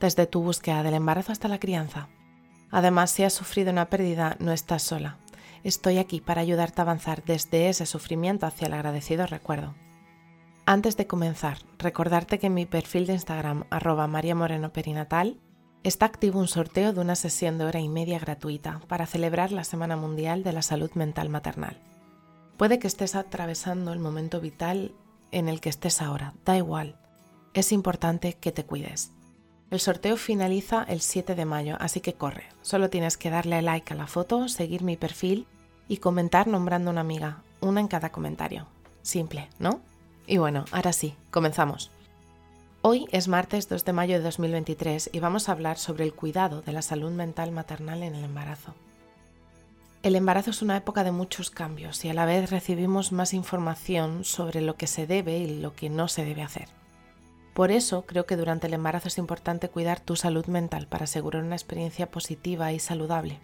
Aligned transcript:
desde 0.00 0.26
tu 0.26 0.42
búsqueda 0.42 0.82
del 0.82 0.94
embarazo 0.94 1.32
hasta 1.32 1.48
la 1.48 1.58
crianza. 1.58 2.08
Además, 2.70 3.10
si 3.10 3.22
has 3.22 3.32
sufrido 3.32 3.70
una 3.70 3.88
pérdida, 3.90 4.36
no 4.40 4.52
estás 4.52 4.82
sola. 4.82 5.18
Estoy 5.62 5.98
aquí 5.98 6.20
para 6.20 6.40
ayudarte 6.40 6.80
a 6.80 6.84
avanzar 6.84 7.24
desde 7.24 7.68
ese 7.68 7.86
sufrimiento 7.86 8.46
hacia 8.46 8.66
el 8.66 8.74
agradecido 8.74 9.26
recuerdo. 9.26 9.74
Antes 10.66 10.96
de 10.96 11.06
comenzar, 11.06 11.58
recordarte 11.78 12.38
que 12.38 12.48
en 12.48 12.54
mi 12.54 12.66
perfil 12.66 13.06
de 13.06 13.14
Instagram, 13.14 13.64
arroba 13.70 14.06
mariamorenoperinatal, 14.06 15.38
está 15.84 16.06
activo 16.06 16.40
un 16.40 16.48
sorteo 16.48 16.92
de 16.92 17.00
una 17.00 17.14
sesión 17.14 17.58
de 17.58 17.64
hora 17.66 17.80
y 17.80 17.88
media 17.88 18.18
gratuita 18.18 18.80
para 18.88 19.06
celebrar 19.06 19.52
la 19.52 19.64
Semana 19.64 19.96
Mundial 19.96 20.42
de 20.42 20.52
la 20.52 20.62
Salud 20.62 20.90
Mental 20.94 21.28
Maternal. 21.28 21.78
Puede 22.56 22.78
que 22.78 22.86
estés 22.86 23.14
atravesando 23.14 23.92
el 23.92 23.98
momento 23.98 24.40
vital 24.40 24.92
en 25.32 25.48
el 25.48 25.60
que 25.60 25.68
estés 25.68 26.00
ahora, 26.00 26.34
da 26.44 26.56
igual. 26.56 26.98
Es 27.52 27.72
importante 27.72 28.34
que 28.34 28.52
te 28.52 28.64
cuides. 28.64 29.13
El 29.74 29.80
sorteo 29.80 30.16
finaliza 30.16 30.84
el 30.84 31.00
7 31.00 31.34
de 31.34 31.44
mayo, 31.44 31.76
así 31.80 32.00
que 32.00 32.12
corre. 32.14 32.44
Solo 32.62 32.90
tienes 32.90 33.16
que 33.16 33.28
darle 33.28 33.60
like 33.60 33.92
a 33.92 33.96
la 33.96 34.06
foto, 34.06 34.46
seguir 34.46 34.84
mi 34.84 34.96
perfil 34.96 35.48
y 35.88 35.96
comentar 35.96 36.46
nombrando 36.46 36.92
una 36.92 37.00
amiga, 37.00 37.42
una 37.60 37.80
en 37.80 37.88
cada 37.88 38.10
comentario. 38.10 38.68
Simple, 39.02 39.48
¿no? 39.58 39.80
Y 40.28 40.36
bueno, 40.36 40.64
ahora 40.70 40.92
sí, 40.92 41.16
comenzamos. 41.32 41.90
Hoy 42.82 43.08
es 43.10 43.26
martes 43.26 43.68
2 43.68 43.84
de 43.84 43.92
mayo 43.92 44.14
de 44.16 44.22
2023 44.22 45.10
y 45.12 45.18
vamos 45.18 45.48
a 45.48 45.52
hablar 45.52 45.76
sobre 45.76 46.04
el 46.04 46.14
cuidado 46.14 46.62
de 46.62 46.70
la 46.70 46.80
salud 46.80 47.10
mental 47.10 47.50
maternal 47.50 48.04
en 48.04 48.14
el 48.14 48.22
embarazo. 48.22 48.76
El 50.04 50.14
embarazo 50.14 50.50
es 50.50 50.62
una 50.62 50.76
época 50.76 51.02
de 51.02 51.10
muchos 51.10 51.50
cambios 51.50 52.04
y 52.04 52.10
a 52.10 52.14
la 52.14 52.26
vez 52.26 52.48
recibimos 52.48 53.10
más 53.10 53.34
información 53.34 54.22
sobre 54.22 54.60
lo 54.60 54.76
que 54.76 54.86
se 54.86 55.08
debe 55.08 55.38
y 55.38 55.60
lo 55.60 55.74
que 55.74 55.90
no 55.90 56.06
se 56.06 56.24
debe 56.24 56.42
hacer. 56.42 56.68
Por 57.54 57.70
eso 57.70 58.04
creo 58.04 58.26
que 58.26 58.36
durante 58.36 58.66
el 58.66 58.74
embarazo 58.74 59.08
es 59.08 59.16
importante 59.16 59.68
cuidar 59.68 60.00
tu 60.00 60.16
salud 60.16 60.46
mental 60.46 60.88
para 60.88 61.04
asegurar 61.04 61.44
una 61.44 61.54
experiencia 61.54 62.10
positiva 62.10 62.72
y 62.72 62.80
saludable. 62.80 63.38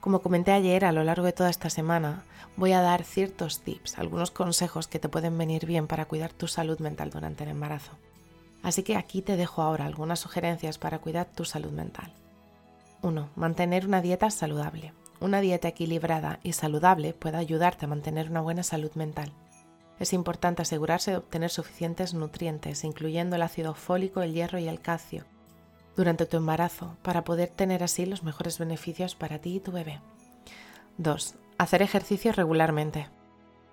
Como 0.00 0.20
comenté 0.20 0.52
ayer, 0.52 0.84
a 0.84 0.92
lo 0.92 1.02
largo 1.02 1.26
de 1.26 1.32
toda 1.32 1.50
esta 1.50 1.68
semana 1.68 2.22
voy 2.56 2.72
a 2.72 2.80
dar 2.80 3.02
ciertos 3.02 3.60
tips, 3.60 3.98
algunos 3.98 4.30
consejos 4.30 4.86
que 4.86 5.00
te 5.00 5.08
pueden 5.08 5.36
venir 5.36 5.66
bien 5.66 5.88
para 5.88 6.04
cuidar 6.04 6.32
tu 6.32 6.46
salud 6.46 6.78
mental 6.78 7.10
durante 7.10 7.42
el 7.42 7.50
embarazo. 7.50 7.90
Así 8.62 8.84
que 8.84 8.96
aquí 8.96 9.20
te 9.20 9.36
dejo 9.36 9.62
ahora 9.62 9.86
algunas 9.86 10.20
sugerencias 10.20 10.78
para 10.78 11.00
cuidar 11.00 11.26
tu 11.26 11.44
salud 11.44 11.72
mental. 11.72 12.12
1. 13.02 13.30
Mantener 13.34 13.86
una 13.86 14.00
dieta 14.00 14.30
saludable. 14.30 14.92
Una 15.20 15.40
dieta 15.40 15.66
equilibrada 15.66 16.38
y 16.44 16.52
saludable 16.52 17.12
puede 17.12 17.36
ayudarte 17.36 17.86
a 17.86 17.88
mantener 17.88 18.30
una 18.30 18.40
buena 18.40 18.62
salud 18.62 18.92
mental. 18.94 19.32
Es 19.98 20.12
importante 20.12 20.62
asegurarse 20.62 21.10
de 21.10 21.16
obtener 21.16 21.50
suficientes 21.50 22.14
nutrientes, 22.14 22.84
incluyendo 22.84 23.36
el 23.36 23.42
ácido 23.42 23.74
fólico, 23.74 24.22
el 24.22 24.32
hierro 24.32 24.58
y 24.58 24.68
el 24.68 24.80
calcio, 24.80 25.24
durante 25.96 26.26
tu 26.26 26.36
embarazo, 26.36 26.96
para 27.02 27.24
poder 27.24 27.48
tener 27.48 27.82
así 27.82 28.06
los 28.06 28.22
mejores 28.22 28.58
beneficios 28.58 29.16
para 29.16 29.40
ti 29.40 29.56
y 29.56 29.60
tu 29.60 29.72
bebé. 29.72 30.00
2. 30.98 31.34
Hacer 31.58 31.82
ejercicio 31.82 32.32
regularmente. 32.32 33.08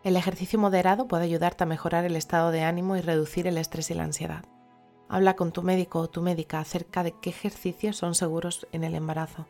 El 0.03 0.15
ejercicio 0.17 0.57
moderado 0.57 1.07
puede 1.07 1.25
ayudarte 1.25 1.63
a 1.63 1.67
mejorar 1.67 2.05
el 2.05 2.15
estado 2.15 2.51
de 2.51 2.63
ánimo 2.63 2.95
y 2.95 3.01
reducir 3.01 3.47
el 3.47 3.57
estrés 3.57 3.91
y 3.91 3.93
la 3.93 4.03
ansiedad. 4.03 4.45
Habla 5.07 5.35
con 5.35 5.51
tu 5.51 5.61
médico 5.61 5.99
o 5.99 6.09
tu 6.09 6.21
médica 6.21 6.59
acerca 6.59 7.03
de 7.03 7.13
qué 7.21 7.29
ejercicios 7.29 7.97
son 7.97 8.15
seguros 8.15 8.67
en 8.71 8.83
el 8.83 8.95
embarazo. 8.95 9.45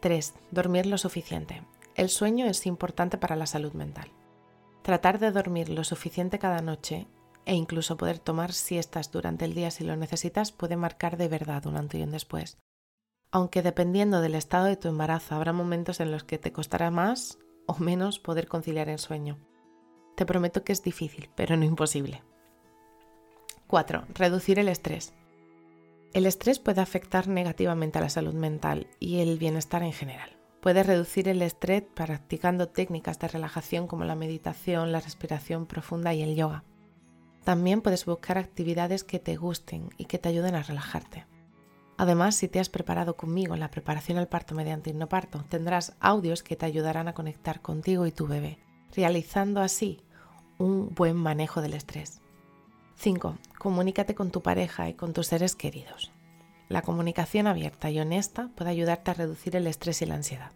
3. 0.00 0.34
Dormir 0.50 0.86
lo 0.86 0.98
suficiente. 0.98 1.62
El 1.94 2.10
sueño 2.10 2.46
es 2.46 2.66
importante 2.66 3.18
para 3.18 3.36
la 3.36 3.46
salud 3.46 3.72
mental. 3.72 4.10
Tratar 4.90 5.20
de 5.20 5.30
dormir 5.30 5.68
lo 5.68 5.84
suficiente 5.84 6.40
cada 6.40 6.62
noche 6.62 7.06
e 7.46 7.54
incluso 7.54 7.96
poder 7.96 8.18
tomar 8.18 8.52
siestas 8.52 9.12
durante 9.12 9.44
el 9.44 9.54
día 9.54 9.70
si 9.70 9.84
lo 9.84 9.94
necesitas 9.94 10.50
puede 10.50 10.74
marcar 10.74 11.16
de 11.16 11.28
verdad 11.28 11.64
un 11.66 11.76
antes 11.76 12.00
y 12.00 12.02
un 12.02 12.10
después. 12.10 12.58
Aunque 13.30 13.62
dependiendo 13.62 14.20
del 14.20 14.34
estado 14.34 14.64
de 14.64 14.74
tu 14.74 14.88
embarazo 14.88 15.36
habrá 15.36 15.52
momentos 15.52 16.00
en 16.00 16.10
los 16.10 16.24
que 16.24 16.38
te 16.38 16.50
costará 16.50 16.90
más 16.90 17.38
o 17.68 17.78
menos 17.78 18.18
poder 18.18 18.48
conciliar 18.48 18.88
el 18.88 18.98
sueño. 18.98 19.38
Te 20.16 20.26
prometo 20.26 20.64
que 20.64 20.72
es 20.72 20.82
difícil, 20.82 21.30
pero 21.36 21.56
no 21.56 21.64
imposible. 21.64 22.24
4. 23.68 24.06
Reducir 24.12 24.58
el 24.58 24.68
estrés. 24.68 25.12
El 26.12 26.26
estrés 26.26 26.58
puede 26.58 26.80
afectar 26.80 27.28
negativamente 27.28 28.00
a 28.00 28.02
la 28.02 28.08
salud 28.08 28.34
mental 28.34 28.88
y 28.98 29.20
el 29.20 29.38
bienestar 29.38 29.84
en 29.84 29.92
general. 29.92 30.39
Puedes 30.60 30.86
reducir 30.86 31.26
el 31.28 31.40
estrés 31.40 31.82
practicando 31.94 32.68
técnicas 32.68 33.18
de 33.18 33.28
relajación 33.28 33.86
como 33.86 34.04
la 34.04 34.14
meditación, 34.14 34.92
la 34.92 35.00
respiración 35.00 35.66
profunda 35.66 36.12
y 36.12 36.22
el 36.22 36.36
yoga. 36.36 36.64
También 37.44 37.80
puedes 37.80 38.04
buscar 38.04 38.36
actividades 38.36 39.02
que 39.02 39.18
te 39.18 39.36
gusten 39.36 39.88
y 39.96 40.04
que 40.04 40.18
te 40.18 40.28
ayuden 40.28 40.54
a 40.54 40.62
relajarte. 40.62 41.26
Además, 41.96 42.34
si 42.34 42.48
te 42.48 42.60
has 42.60 42.68
preparado 42.68 43.16
conmigo 43.16 43.54
en 43.54 43.60
la 43.60 43.70
preparación 43.70 44.18
al 44.18 44.28
parto 44.28 44.54
mediante 44.54 44.90
hipnoparto, 44.90 45.44
tendrás 45.48 45.94
audios 46.00 46.42
que 46.42 46.56
te 46.56 46.66
ayudarán 46.66 47.08
a 47.08 47.14
conectar 47.14 47.60
contigo 47.62 48.06
y 48.06 48.12
tu 48.12 48.26
bebé, 48.26 48.58
realizando 48.94 49.60
así 49.60 50.02
un 50.58 50.94
buen 50.94 51.16
manejo 51.16 51.62
del 51.62 51.74
estrés. 51.74 52.20
5. 52.96 53.38
Comunícate 53.58 54.14
con 54.14 54.30
tu 54.30 54.42
pareja 54.42 54.90
y 54.90 54.94
con 54.94 55.14
tus 55.14 55.28
seres 55.28 55.56
queridos. 55.56 56.12
La 56.70 56.82
comunicación 56.82 57.48
abierta 57.48 57.90
y 57.90 57.98
honesta 57.98 58.48
puede 58.54 58.70
ayudarte 58.70 59.10
a 59.10 59.14
reducir 59.14 59.56
el 59.56 59.66
estrés 59.66 60.02
y 60.02 60.06
la 60.06 60.14
ansiedad. 60.14 60.52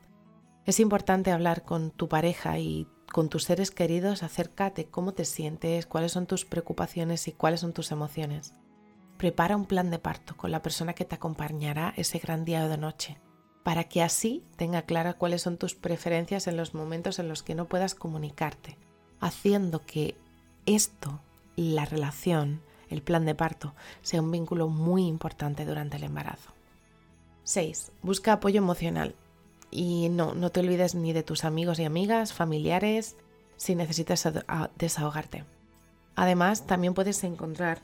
Es 0.65 0.79
importante 0.79 1.33
hablar 1.33 1.65
con 1.65 1.91
tu 1.91 2.09
pareja 2.09 2.57
y 2.61 2.87
con 3.13 3.29
tus 3.29 3.43
seres 3.43 3.73
queridos 3.73 4.23
acerca 4.23 4.71
de 4.71 4.87
cómo 4.87 5.13
te 5.13 5.25
sientes, 5.25 5.87
cuáles 5.87 6.13
son 6.13 6.27
tus 6.27 6.45
preocupaciones 6.45 7.27
y 7.27 7.33
cuáles 7.33 7.59
son 7.61 7.73
tus 7.73 7.91
emociones. 7.91 8.55
Prepara 9.19 9.57
un 9.57 9.67
plan 9.67 9.91
de 9.91 9.99
parto 9.99 10.37
con 10.37 10.53
la 10.53 10.63
persona 10.63 10.93
que 10.93 11.05
te 11.05 11.17
acompañará 11.17 11.93
ese 11.97 12.21
gran 12.21 12.45
día 12.45 12.65
o 12.65 12.69
de 12.69 12.79
noche, 12.79 13.19
para 13.65 13.83
que 13.83 14.01
así 14.01 14.45
tenga 14.55 14.83
clara 14.83 15.15
cuáles 15.15 15.43
son 15.43 15.59
tus 15.59 15.75
preferencias 15.75 16.47
en 16.47 16.57
los 16.57 16.75
momentos 16.75 17.19
en 17.19 17.29
los 17.29 17.43
que 17.43 17.57
no 17.57 17.67
puedas 17.67 17.97
comunicarte, 17.97 18.79
haciendo 19.19 19.85
que 19.85 20.17
esto 20.65 21.21
la 21.57 21.87
relación, 21.87 22.63
el 22.95 23.03
plan 23.03 23.27
de 23.27 23.35
parto, 23.35 23.75
sea 24.03 24.23
un 24.23 24.31
vínculo 24.31 24.69
muy 24.69 25.07
importante 25.07 25.65
durante 25.65 25.97
el 25.97 26.05
embarazo. 26.05 26.51
6. 27.45 27.93
Busca 28.03 28.33
apoyo 28.33 28.59
emocional. 28.59 29.15
Y 29.71 30.09
no, 30.09 30.35
no 30.35 30.51
te 30.51 30.61
olvides 30.61 30.95
ni 30.95 31.13
de 31.13 31.23
tus 31.23 31.45
amigos 31.45 31.79
y 31.79 31.85
amigas, 31.85 32.33
familiares, 32.33 33.17
si 33.57 33.75
necesitas 33.75 34.29
desahogarte. 34.77 35.45
Además, 36.17 36.67
también 36.67 36.95
puedes 36.95 37.25
encontrar 37.25 37.81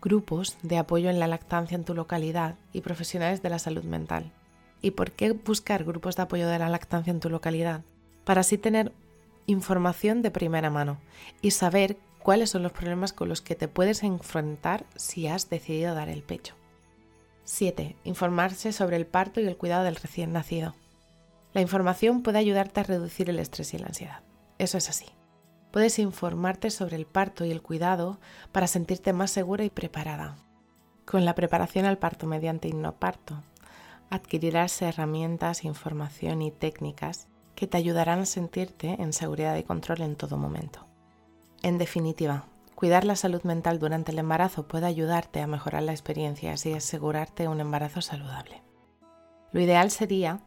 grupos 0.00 0.56
de 0.62 0.78
apoyo 0.78 1.10
en 1.10 1.18
la 1.18 1.26
lactancia 1.26 1.74
en 1.74 1.84
tu 1.84 1.94
localidad 1.94 2.56
y 2.72 2.80
profesionales 2.80 3.42
de 3.42 3.50
la 3.50 3.58
salud 3.58 3.84
mental. 3.84 4.30
¿Y 4.80 4.92
por 4.92 5.12
qué 5.12 5.32
buscar 5.32 5.84
grupos 5.84 6.16
de 6.16 6.22
apoyo 6.22 6.48
de 6.48 6.58
la 6.58 6.68
lactancia 6.68 7.10
en 7.10 7.20
tu 7.20 7.30
localidad? 7.30 7.82
Para 8.24 8.40
así 8.40 8.58
tener 8.58 8.92
información 9.46 10.22
de 10.22 10.30
primera 10.30 10.70
mano 10.70 10.98
y 11.40 11.52
saber 11.52 11.96
cuáles 12.22 12.50
son 12.50 12.62
los 12.62 12.72
problemas 12.72 13.12
con 13.12 13.28
los 13.28 13.40
que 13.40 13.54
te 13.54 13.68
puedes 13.68 14.02
enfrentar 14.02 14.86
si 14.96 15.26
has 15.26 15.50
decidido 15.50 15.94
dar 15.94 16.08
el 16.08 16.22
pecho. 16.22 16.54
7. 17.44 17.96
Informarse 18.04 18.72
sobre 18.72 18.96
el 18.96 19.06
parto 19.06 19.40
y 19.40 19.46
el 19.46 19.56
cuidado 19.56 19.84
del 19.84 19.96
recién 19.96 20.32
nacido. 20.32 20.74
La 21.52 21.60
información 21.60 22.22
puede 22.22 22.38
ayudarte 22.38 22.80
a 22.80 22.84
reducir 22.84 23.28
el 23.28 23.38
estrés 23.38 23.74
y 23.74 23.78
la 23.78 23.88
ansiedad. 23.88 24.20
Eso 24.58 24.78
es 24.78 24.88
así. 24.88 25.06
Puedes 25.70 25.98
informarte 25.98 26.70
sobre 26.70 26.96
el 26.96 27.06
parto 27.06 27.44
y 27.44 27.50
el 27.50 27.62
cuidado 27.62 28.20
para 28.52 28.66
sentirte 28.66 29.12
más 29.12 29.30
segura 29.30 29.64
y 29.64 29.70
preparada. 29.70 30.36
Con 31.04 31.24
la 31.24 31.34
preparación 31.34 31.84
al 31.84 31.98
parto 31.98 32.26
mediante 32.26 32.68
hipnoparto, 32.68 33.42
adquirirás 34.08 34.80
herramientas, 34.82 35.64
información 35.64 36.42
y 36.42 36.50
técnicas 36.50 37.26
que 37.54 37.66
te 37.66 37.76
ayudarán 37.76 38.20
a 38.20 38.26
sentirte 38.26 38.96
en 39.00 39.12
seguridad 39.12 39.56
y 39.56 39.62
control 39.62 40.02
en 40.02 40.16
todo 40.16 40.36
momento. 40.36 40.91
En 41.62 41.78
definitiva, 41.78 42.46
cuidar 42.74 43.04
la 43.04 43.14
salud 43.14 43.42
mental 43.44 43.78
durante 43.78 44.10
el 44.10 44.18
embarazo 44.18 44.66
puede 44.66 44.86
ayudarte 44.86 45.40
a 45.40 45.46
mejorar 45.46 45.84
la 45.84 45.92
experiencia 45.92 46.54
y 46.64 46.72
asegurarte 46.72 47.46
un 47.46 47.60
embarazo 47.60 48.02
saludable. 48.02 48.62
Lo 49.52 49.60
ideal 49.60 49.92
sería 49.92 50.40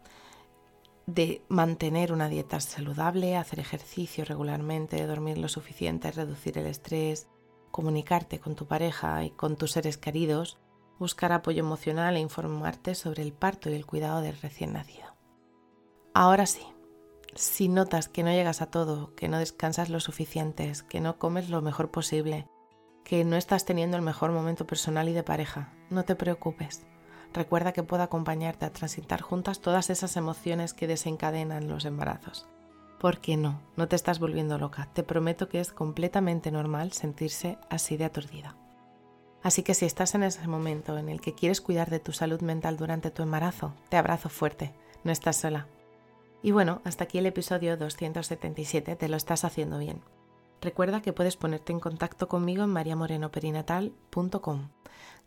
de 1.05 1.41
mantener 1.47 2.11
una 2.11 2.27
dieta 2.27 2.59
saludable, 2.59 3.37
hacer 3.37 3.59
ejercicio 3.59 4.25
regularmente, 4.25 5.05
dormir 5.05 5.37
lo 5.37 5.47
suficiente, 5.47 6.11
reducir 6.11 6.57
el 6.57 6.65
estrés, 6.65 7.27
comunicarte 7.71 8.39
con 8.39 8.55
tu 8.55 8.65
pareja 8.67 9.23
y 9.23 9.29
con 9.29 9.55
tus 9.55 9.71
seres 9.71 9.97
queridos 9.97 10.57
buscar 10.99 11.31
apoyo 11.31 11.59
emocional 11.59 12.15
e 12.15 12.19
informarte 12.19 12.95
sobre 12.95 13.21
el 13.21 13.33
parto 13.33 13.69
y 13.69 13.73
el 13.73 13.85
cuidado 13.85 14.21
del 14.21 14.37
recién 14.41 14.73
nacido. 14.73 15.15
Ahora 16.13 16.45
sí, 16.45 16.65
si 17.35 17.67
notas 17.67 18.07
que 18.07 18.23
no 18.23 18.31
llegas 18.31 18.61
a 18.61 18.67
todo, 18.67 19.13
que 19.15 19.27
no 19.27 19.37
descansas 19.37 19.89
lo 19.89 19.99
suficiente, 19.99 20.71
que 20.89 21.01
no 21.01 21.19
comes 21.19 21.49
lo 21.49 21.61
mejor 21.61 21.91
posible, 21.91 22.47
que 23.03 23.23
no 23.25 23.35
estás 23.35 23.65
teniendo 23.65 23.97
el 23.97 24.03
mejor 24.03 24.31
momento 24.31 24.65
personal 24.65 25.09
y 25.09 25.13
de 25.13 25.23
pareja, 25.23 25.73
no 25.89 26.05
te 26.05 26.15
preocupes. 26.15 26.85
Recuerda 27.33 27.73
que 27.73 27.83
puedo 27.83 28.01
acompañarte 28.01 28.65
a 28.65 28.71
transitar 28.71 29.21
juntas 29.21 29.59
todas 29.59 29.89
esas 29.89 30.15
emociones 30.15 30.73
que 30.73 30.87
desencadenan 30.87 31.67
los 31.67 31.83
embarazos. 31.83 32.47
¿Por 32.99 33.19
qué 33.19 33.35
no? 33.35 33.61
No 33.75 33.89
te 33.89 33.97
estás 33.97 34.19
volviendo 34.19 34.57
loca. 34.57 34.89
Te 34.93 35.03
prometo 35.03 35.49
que 35.49 35.59
es 35.59 35.73
completamente 35.73 36.49
normal 36.49 36.93
sentirse 36.93 37.57
así 37.69 37.97
de 37.97 38.05
aturdida. 38.05 38.55
Así 39.43 39.63
que 39.63 39.73
si 39.73 39.85
estás 39.85 40.15
en 40.15 40.23
ese 40.23 40.47
momento 40.47 40.97
en 40.97 41.09
el 41.09 41.19
que 41.19 41.35
quieres 41.35 41.59
cuidar 41.59 41.89
de 41.89 41.99
tu 41.99 42.13
salud 42.13 42.39
mental 42.41 42.77
durante 42.77 43.11
tu 43.11 43.21
embarazo, 43.21 43.75
te 43.89 43.97
abrazo 43.97 44.29
fuerte. 44.29 44.73
No 45.03 45.11
estás 45.11 45.35
sola. 45.35 45.67
Y 46.45 46.51
bueno, 46.51 46.79
hasta 46.83 47.05
aquí 47.05 47.17
el 47.17 47.25
episodio 47.25 47.75
277, 47.75 48.95
te 48.95 49.09
lo 49.09 49.17
estás 49.17 49.43
haciendo 49.43 49.79
bien. 49.79 50.03
Recuerda 50.61 51.01
que 51.01 51.11
puedes 51.11 51.37
ponerte 51.37 51.73
en 51.73 51.79
contacto 51.79 52.27
conmigo 52.27 52.63
en 52.63 52.69
mariamorenoperinatal.com. 52.69 54.69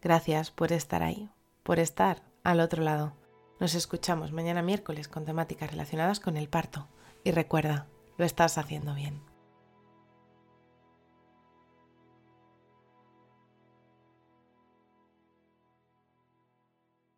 Gracias 0.00 0.52
por 0.52 0.72
estar 0.72 1.02
ahí, 1.02 1.28
por 1.64 1.80
estar 1.80 2.22
al 2.44 2.60
otro 2.60 2.84
lado. 2.84 3.14
Nos 3.58 3.74
escuchamos 3.74 4.30
mañana 4.30 4.62
miércoles 4.62 5.08
con 5.08 5.24
temáticas 5.24 5.72
relacionadas 5.72 6.20
con 6.20 6.36
el 6.36 6.48
parto. 6.48 6.86
Y 7.24 7.32
recuerda, 7.32 7.88
lo 8.16 8.24
estás 8.24 8.56
haciendo 8.56 8.94
bien. 8.94 9.20